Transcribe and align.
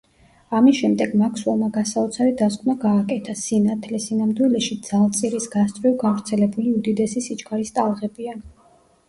ამის 0.59 0.77
შემდეგ 0.77 1.11
მაქსველმა 1.21 1.67
გასაოცარი 1.75 2.33
დასკვნა 2.39 2.75
გააკეთა: 2.85 3.35
სინათლე, 3.43 4.01
სინამდვილეში 4.07 4.79
ძალწირის 4.89 5.47
გასწვრივ 5.59 5.95
გავრცელებული 6.07 6.75
უდიდესი 6.81 7.25
სიჩქარის 7.29 7.73
ტალღებია. 7.79 8.37